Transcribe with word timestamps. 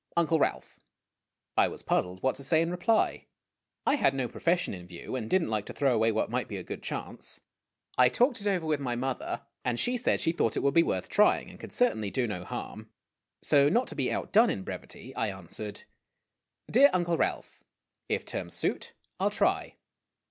UNCLE 0.17 0.39
RALPH. 0.39 0.79
I 1.55 1.67
was 1.67 1.83
puzzled 1.83 2.23
what 2.23 2.33
to 2.33 2.43
say 2.43 2.59
in 2.63 2.71
reply. 2.71 3.27
I 3.85 3.93
had 3.97 4.15
no 4.15 4.27
profession 4.27 4.73
in 4.73 4.87
view, 4.87 5.15
and 5.15 5.29
did 5.29 5.43
n't 5.43 5.49
like 5.49 5.67
to 5.67 5.73
throw 5.73 5.93
away 5.93 6.11
what 6.11 6.31
might 6.31 6.47
be 6.47 6.57
a 6.57 6.63
good 6.63 6.81
chance. 6.81 7.39
I 7.99 8.09
talked 8.09 8.41
it 8.41 8.47
over 8.47 8.65
with 8.65 8.79
my 8.79 8.95
mother, 8.95 9.43
and 9.63 9.79
she 9.79 9.97
said 9.97 10.19
she 10.19 10.31
thought 10.31 10.57
it 10.57 10.61
would 10.61 10.73
be 10.73 10.81
worth 10.81 11.07
trying 11.07 11.51
and 11.51 11.59
could 11.59 11.71
certainly 11.71 12.09
do 12.09 12.25
no 12.25 12.43
harm. 12.43 12.89
So, 13.43 13.69
not 13.69 13.85
to 13.89 13.95
be 13.95 14.11
outdone 14.11 14.49
in 14.49 14.63
brevity, 14.63 15.15
I 15.15 15.27
answered: 15.27 15.83
Dear 16.71 16.89
Uncle 16.93 17.17
Ralph: 17.17 17.63
If 18.09 18.25
terms 18.25 18.55
suit, 18.55 18.93
I 19.19 19.25
'11 19.25 19.37
try. 19.37 19.75